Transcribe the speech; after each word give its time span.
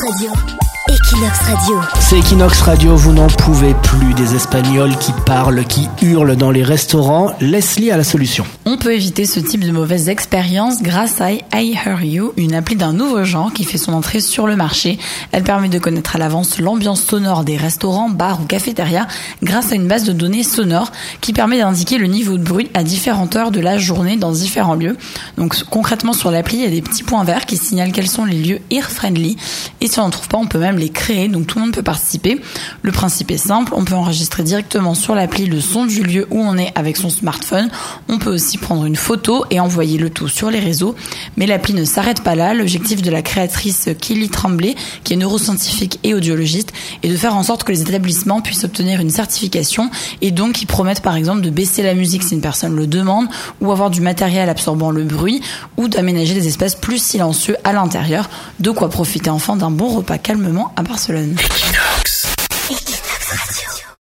Radio. 0.00 0.67
Equinox 1.18 1.38
Radio. 1.40 1.80
C'est 1.98 2.18
Equinox 2.18 2.60
Radio, 2.60 2.94
vous 2.94 3.12
n'en 3.12 3.26
pouvez 3.26 3.74
plus 3.74 4.14
des 4.14 4.36
Espagnols 4.36 4.96
qui 4.98 5.10
parlent, 5.26 5.64
qui 5.64 5.88
hurlent 6.00 6.36
dans 6.36 6.52
les 6.52 6.62
restaurants. 6.62 7.34
Leslie 7.40 7.90
a 7.90 7.96
la 7.96 8.04
solution. 8.04 8.46
On 8.66 8.76
peut 8.76 8.94
éviter 8.94 9.24
ce 9.24 9.40
type 9.40 9.64
de 9.64 9.72
mauvaise 9.72 10.08
expérience 10.08 10.80
grâce 10.80 11.20
à 11.20 11.32
I 11.32 11.42
Hear 11.52 12.04
You, 12.04 12.32
une 12.36 12.54
appli 12.54 12.76
d'un 12.76 12.92
nouveau 12.92 13.24
genre 13.24 13.52
qui 13.52 13.64
fait 13.64 13.78
son 13.78 13.94
entrée 13.94 14.20
sur 14.20 14.46
le 14.46 14.54
marché. 14.54 14.96
Elle 15.32 15.42
permet 15.42 15.68
de 15.68 15.80
connaître 15.80 16.14
à 16.14 16.20
l'avance 16.20 16.60
l'ambiance 16.60 17.02
sonore 17.02 17.42
des 17.42 17.56
restaurants, 17.56 18.10
bars 18.10 18.40
ou 18.40 18.44
cafétérias 18.44 19.08
grâce 19.42 19.72
à 19.72 19.74
une 19.74 19.88
base 19.88 20.04
de 20.04 20.12
données 20.12 20.44
sonore 20.44 20.92
qui 21.20 21.32
permet 21.32 21.58
d'indiquer 21.58 21.98
le 21.98 22.06
niveau 22.06 22.38
de 22.38 22.44
bruit 22.44 22.70
à 22.74 22.84
différentes 22.84 23.34
heures 23.34 23.50
de 23.50 23.60
la 23.60 23.76
journée 23.76 24.16
dans 24.16 24.30
différents 24.30 24.76
lieux. 24.76 24.96
Donc 25.36 25.64
concrètement 25.64 26.12
sur 26.12 26.30
l'appli, 26.30 26.58
il 26.58 26.62
y 26.62 26.66
a 26.66 26.70
des 26.70 26.82
petits 26.82 27.02
points 27.02 27.24
verts 27.24 27.44
qui 27.44 27.56
signalent 27.56 27.90
quels 27.90 28.08
sont 28.08 28.24
les 28.24 28.40
lieux 28.40 28.60
ear 28.70 28.88
friendly 28.88 29.36
et 29.80 29.86
si 29.86 29.98
on 29.98 30.04
n'en 30.04 30.10
trouve 30.10 30.28
pas, 30.28 30.38
on 30.38 30.46
peut 30.46 30.58
même 30.58 30.76
les 30.76 30.90
créer, 30.90 31.07
donc 31.08 31.46
tout 31.46 31.58
le 31.58 31.64
monde 31.64 31.74
peut 31.74 31.82
participer. 31.82 32.40
Le 32.82 32.92
principe 32.92 33.30
est 33.30 33.38
simple, 33.38 33.72
on 33.74 33.84
peut 33.84 33.94
enregistrer 33.94 34.42
directement 34.42 34.94
sur 34.94 35.14
l'appli 35.14 35.46
le 35.46 35.60
son 35.60 35.86
du 35.86 36.02
lieu 36.02 36.26
où 36.30 36.38
on 36.38 36.58
est 36.58 36.72
avec 36.74 36.96
son 36.96 37.08
smartphone. 37.08 37.70
On 38.08 38.18
peut 38.18 38.32
aussi 38.32 38.58
prendre 38.58 38.84
une 38.84 38.96
photo 38.96 39.44
et 39.50 39.58
envoyer 39.58 39.96
le 39.96 40.10
tout 40.10 40.28
sur 40.28 40.50
les 40.50 40.60
réseaux. 40.60 40.94
Mais 41.36 41.46
l'appli 41.46 41.72
ne 41.72 41.84
s'arrête 41.84 42.22
pas 42.22 42.34
là. 42.34 42.52
L'objectif 42.52 43.00
de 43.00 43.10
la 43.10 43.22
créatrice 43.22 43.88
Kelly 44.00 44.28
Tremblay, 44.28 44.74
qui 45.02 45.14
est 45.14 45.16
neuroscientifique 45.16 45.98
et 46.04 46.14
audiologiste, 46.14 46.72
est 47.02 47.08
de 47.08 47.16
faire 47.16 47.36
en 47.36 47.42
sorte 47.42 47.64
que 47.64 47.72
les 47.72 47.80
établissements 47.80 48.42
puissent 48.42 48.64
obtenir 48.64 49.00
une 49.00 49.10
certification 49.10 49.90
et 50.20 50.30
donc 50.30 50.52
qui 50.52 50.66
promettent 50.66 51.02
par 51.02 51.16
exemple 51.16 51.40
de 51.40 51.50
baisser 51.50 51.82
la 51.82 51.94
musique 51.94 52.22
si 52.22 52.34
une 52.34 52.42
personne 52.42 52.76
le 52.76 52.86
demande 52.86 53.28
ou 53.62 53.72
avoir 53.72 53.88
du 53.88 54.02
matériel 54.02 54.50
absorbant 54.50 54.90
le 54.90 55.04
bruit 55.04 55.40
ou 55.78 55.88
d'aménager 55.88 56.34
des 56.34 56.48
espaces 56.48 56.74
plus 56.74 57.02
silencieux 57.02 57.56
à 57.64 57.72
l'intérieur. 57.72 58.28
De 58.60 58.70
quoi 58.70 58.90
profiter 58.90 59.30
enfin 59.30 59.56
d'un 59.56 59.70
bon 59.70 59.88
repas 59.88 60.18
calmement 60.18 60.72
à 60.76 60.82
Barcelone. 60.98 61.38
Equinox. 61.38 61.97